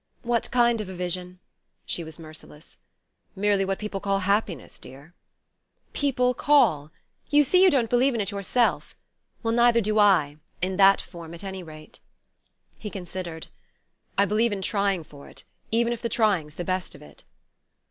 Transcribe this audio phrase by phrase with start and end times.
[0.23, 1.37] "What kind of a vision?"
[1.85, 2.79] She was merciless.
[3.35, 5.13] "Merely what people call happiness, dear."
[5.93, 6.89] "'People call'
[7.29, 8.95] you see you don't believe in it yourself!
[9.43, 11.99] Well, neither do I in that form, at any rate."
[12.79, 13.45] He considered.
[14.17, 17.23] "I believe in trying for it even if the trying's the best of it."